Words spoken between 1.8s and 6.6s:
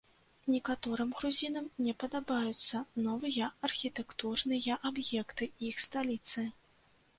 не падабаюцца новыя архітэктурныя аб'екты іх сталіцы.